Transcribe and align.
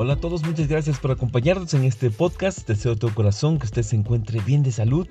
Hola 0.00 0.12
a 0.12 0.20
todos, 0.20 0.44
muchas 0.46 0.68
gracias 0.68 1.00
por 1.00 1.10
acompañarnos 1.10 1.74
en 1.74 1.82
este 1.82 2.08
podcast. 2.08 2.68
Deseo 2.68 2.94
de 2.94 3.00
todo 3.00 3.12
corazón 3.16 3.58
que 3.58 3.66
usted 3.66 3.82
se 3.82 3.96
encuentre 3.96 4.38
bien 4.38 4.62
de 4.62 4.70
salud, 4.70 5.08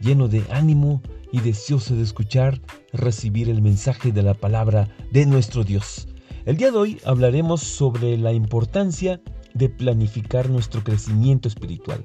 lleno 0.00 0.26
de 0.26 0.42
ánimo 0.50 1.00
y 1.30 1.38
deseoso 1.38 1.94
de 1.94 2.02
escuchar, 2.02 2.60
recibir 2.92 3.48
el 3.48 3.62
mensaje 3.62 4.10
de 4.10 4.24
la 4.24 4.34
palabra 4.34 4.88
de 5.12 5.24
nuestro 5.24 5.62
Dios. 5.62 6.08
El 6.46 6.56
día 6.56 6.72
de 6.72 6.78
hoy 6.78 7.00
hablaremos 7.04 7.60
sobre 7.60 8.18
la 8.18 8.32
importancia 8.32 9.22
de 9.54 9.68
planificar 9.68 10.50
nuestro 10.50 10.82
crecimiento 10.82 11.46
espiritual. 11.46 12.04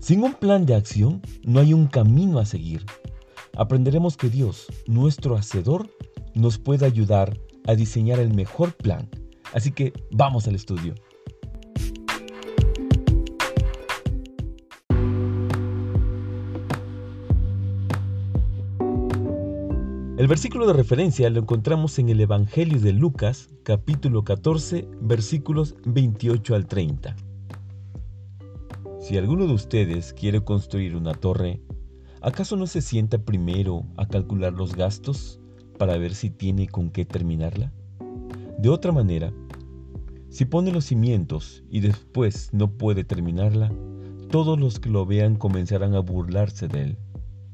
Sin 0.00 0.24
un 0.24 0.34
plan 0.34 0.66
de 0.66 0.74
acción 0.74 1.22
no 1.44 1.60
hay 1.60 1.72
un 1.72 1.86
camino 1.86 2.40
a 2.40 2.46
seguir. 2.46 2.84
Aprenderemos 3.56 4.16
que 4.16 4.28
Dios, 4.28 4.66
nuestro 4.88 5.36
Hacedor, 5.36 5.88
nos 6.34 6.58
puede 6.58 6.84
ayudar 6.84 7.38
a 7.68 7.76
diseñar 7.76 8.18
el 8.18 8.34
mejor 8.34 8.74
plan. 8.74 9.08
Así 9.52 9.70
que 9.70 9.92
vamos 10.10 10.48
al 10.48 10.56
estudio. 10.56 10.96
El 20.18 20.26
versículo 20.26 20.66
de 20.66 20.72
referencia 20.72 21.30
lo 21.30 21.38
encontramos 21.38 21.96
en 22.00 22.08
el 22.08 22.20
Evangelio 22.20 22.80
de 22.80 22.92
Lucas, 22.92 23.50
capítulo 23.62 24.24
14, 24.24 24.88
versículos 25.00 25.76
28 25.86 26.56
al 26.56 26.66
30. 26.66 27.14
Si 28.98 29.16
alguno 29.16 29.46
de 29.46 29.52
ustedes 29.52 30.12
quiere 30.12 30.42
construir 30.42 30.96
una 30.96 31.14
torre, 31.14 31.62
¿acaso 32.20 32.56
no 32.56 32.66
se 32.66 32.82
sienta 32.82 33.18
primero 33.18 33.84
a 33.96 34.08
calcular 34.08 34.52
los 34.52 34.74
gastos 34.74 35.38
para 35.78 35.96
ver 35.98 36.16
si 36.16 36.30
tiene 36.30 36.66
con 36.66 36.90
qué 36.90 37.04
terminarla? 37.04 37.72
De 38.58 38.70
otra 38.70 38.90
manera, 38.90 39.32
si 40.30 40.46
pone 40.46 40.72
los 40.72 40.86
cimientos 40.86 41.62
y 41.70 41.78
después 41.78 42.52
no 42.52 42.72
puede 42.72 43.04
terminarla, 43.04 43.72
todos 44.32 44.58
los 44.58 44.80
que 44.80 44.90
lo 44.90 45.06
vean 45.06 45.36
comenzarán 45.36 45.94
a 45.94 46.00
burlarse 46.00 46.66
de 46.66 46.82
él, 46.82 46.98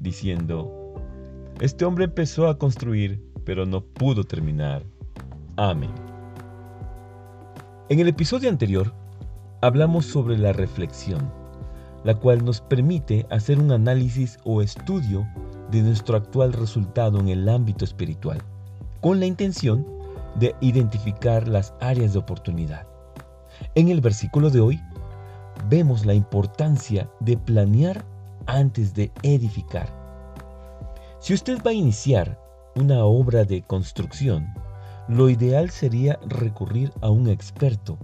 diciendo, 0.01 0.84
este 1.61 1.85
hombre 1.85 2.07
empezó 2.07 2.49
a 2.49 2.59
construir, 2.59 3.23
pero 3.45 3.65
no 3.65 3.81
pudo 3.81 4.25
terminar. 4.25 4.83
Amén. 5.57 5.91
En 7.89 8.01
el 8.01 8.09
episodio 8.09 8.49
anterior, 8.49 8.93
hablamos 9.61 10.05
sobre 10.07 10.37
la 10.37 10.53
reflexión, 10.53 11.31
la 12.03 12.17
cual 12.17 12.45
nos 12.45 12.61
permite 12.61 13.27
hacer 13.31 13.59
un 13.59 13.71
análisis 13.71 14.39
o 14.45 14.63
estudio 14.63 15.27
de 15.71 15.83
nuestro 15.83 16.17
actual 16.17 16.53
resultado 16.53 17.21
en 17.21 17.29
el 17.29 17.49
ámbito 17.49 17.85
espiritual, 17.85 18.43
con 19.01 19.21
la 19.21 19.27
intención 19.27 19.87
de 20.41 20.57
identificar 20.61 21.47
las 21.47 21.73
áreas 21.81 22.15
de 22.15 22.19
oportunidad. 22.19 22.87
En 23.77 23.91
el 23.91 24.01
versículo 24.01 24.51
de 24.51 24.61
hoy, 24.61 24.81
vemos 25.69 26.05
la 26.05 26.15
importancia 26.15 27.09
de 27.21 27.37
planear 27.37 28.05
antes 28.47 28.93
de 28.93 29.13
edificar 29.23 30.04
si 31.25 31.33
usted 31.33 31.57
va 31.65 31.71
a 31.71 31.73
iniciar 31.73 32.39
una 32.77 33.03
obra 33.07 33.47
de 33.47 33.63
construcción, 33.63 34.53
lo 35.09 35.31
ideal 35.31 35.71
sería 35.71 36.19
recurrir 36.27 36.93
a 37.01 37.09
un 37.09 37.31
experto 37.31 37.97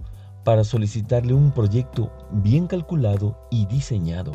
para 0.43 0.63
solicitarle 0.63 1.35
un 1.35 1.51
proyecto 1.51 2.11
bien 2.31 2.65
calculado 2.65 3.37
y 3.51 3.67
diseñado. 3.67 4.31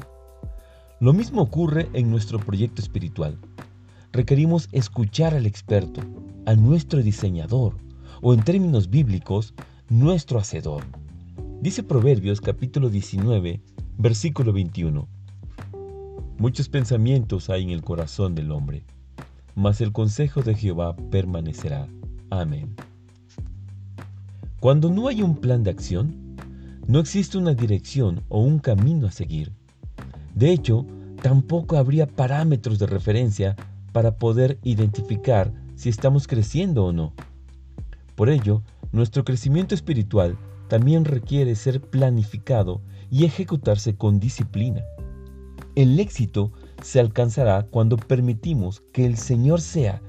Lo 1.00 1.12
mismo 1.12 1.42
ocurre 1.42 1.88
en 1.94 2.12
nuestro 2.12 2.38
proyecto 2.38 2.80
espiritual. 2.80 3.40
Requerimos 4.12 4.68
escuchar 4.70 5.34
al 5.34 5.46
experto, 5.46 6.02
a 6.46 6.54
nuestro 6.54 7.02
diseñador, 7.02 7.78
o 8.22 8.34
en 8.34 8.44
términos 8.44 8.88
bíblicos, 8.88 9.52
nuestro 9.88 10.38
hacedor. 10.38 10.84
Dice 11.60 11.82
Proverbios 11.82 12.40
capítulo 12.40 12.88
19, 12.88 13.60
versículo 13.98 14.52
21. 14.52 15.15
Muchos 16.38 16.68
pensamientos 16.68 17.48
hay 17.48 17.62
en 17.62 17.70
el 17.70 17.82
corazón 17.82 18.34
del 18.34 18.50
hombre, 18.50 18.84
mas 19.54 19.80
el 19.80 19.92
consejo 19.92 20.42
de 20.42 20.54
Jehová 20.54 20.94
permanecerá. 21.10 21.88
Amén. 22.28 22.76
Cuando 24.60 24.90
no 24.90 25.08
hay 25.08 25.22
un 25.22 25.36
plan 25.36 25.64
de 25.64 25.70
acción, 25.70 26.36
no 26.86 27.00
existe 27.00 27.38
una 27.38 27.54
dirección 27.54 28.22
o 28.28 28.40
un 28.42 28.58
camino 28.58 29.06
a 29.06 29.12
seguir. 29.12 29.52
De 30.34 30.52
hecho, 30.52 30.84
tampoco 31.22 31.78
habría 31.78 32.06
parámetros 32.06 32.78
de 32.78 32.86
referencia 32.86 33.56
para 33.92 34.18
poder 34.18 34.58
identificar 34.62 35.54
si 35.74 35.88
estamos 35.88 36.26
creciendo 36.26 36.84
o 36.84 36.92
no. 36.92 37.14
Por 38.14 38.28
ello, 38.28 38.62
nuestro 38.92 39.24
crecimiento 39.24 39.74
espiritual 39.74 40.36
también 40.68 41.06
requiere 41.06 41.54
ser 41.54 41.80
planificado 41.80 42.82
y 43.10 43.24
ejecutarse 43.24 43.96
con 43.96 44.20
disciplina. 44.20 44.82
El 45.76 46.00
éxito 46.00 46.52
se 46.82 47.00
alcanzará 47.00 47.66
cuando 47.66 47.98
permitimos 47.98 48.82
que 48.94 49.04
el 49.04 49.18
Señor 49.18 49.60
sea 49.60 50.00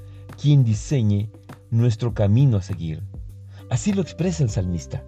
quien 0.42 0.64
diseñe 0.64 1.30
nuestro 1.72 2.14
camino 2.14 2.56
a 2.56 2.62
seguir. 2.62 3.04
Así 3.70 3.92
lo 3.92 4.02
expresa 4.02 4.44
el 4.44 4.50
salmista. 4.50 5.04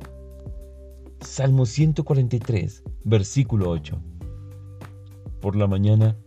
Salmo 1.21 1.65
143, 1.65 2.83
versículo 3.05 3.69
8. 3.69 4.01
Por 5.39 5.55
la 5.55 5.65
mañana, 5.65 6.17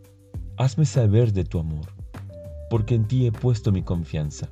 hazme 0.57 0.87
saber 0.87 1.35
de 1.35 1.45
tu 1.45 1.59
amor, 1.59 1.93
porque 2.71 2.95
en 2.95 3.07
ti 3.07 3.27
he 3.27 3.33
puesto 3.33 3.71
mi 3.71 3.83
confianza. 3.83 4.49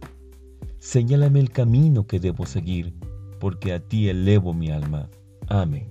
Señálame 0.78 1.41
el 1.41 1.52
camino 1.52 2.06
que 2.06 2.20
debo 2.20 2.44
seguir, 2.44 2.92
porque 3.38 3.72
a 3.72 3.80
ti 3.80 4.10
elevo 4.10 4.52
mi 4.52 4.70
alma. 4.70 5.08
Amén. 5.48 5.88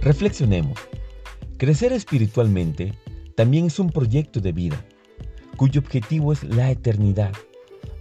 Reflexionemos. 0.00 0.78
Crecer 1.58 1.92
espiritualmente 1.92 2.94
también 3.34 3.66
es 3.66 3.78
un 3.78 3.90
proyecto 3.90 4.40
de 4.40 4.52
vida, 4.52 4.82
cuyo 5.58 5.82
objetivo 5.82 6.32
es 6.32 6.42
la 6.42 6.70
eternidad. 6.70 7.32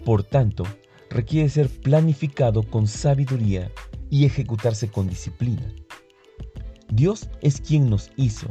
Por 0.06 0.24
tanto, 0.24 0.64
requiere 1.10 1.50
ser 1.50 1.68
planificado 1.68 2.64
con 2.64 2.88
sabiduría 2.88 3.70
y 4.10 4.24
ejecutarse 4.24 4.90
con 4.90 5.10
disciplina. 5.10 5.74
Dios 6.90 7.30
es 7.42 7.60
quien 7.60 7.90
nos 7.90 8.12
hizo, 8.16 8.48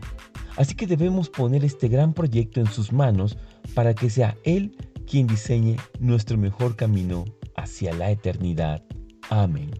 así 0.56 0.74
que 0.74 0.86
debemos 0.86 1.30
poner 1.30 1.64
este 1.64 1.88
gran 1.88 2.12
proyecto 2.12 2.60
en 2.60 2.66
sus 2.66 2.92
manos 2.92 3.38
para 3.74 3.94
que 3.94 4.10
sea 4.10 4.36
Él 4.44 4.76
quien 5.06 5.26
diseñe 5.26 5.76
nuestro 6.00 6.36
mejor 6.36 6.76
camino 6.76 7.24
hacia 7.56 7.94
la 7.94 8.10
eternidad. 8.10 8.82
Amén. 9.30 9.70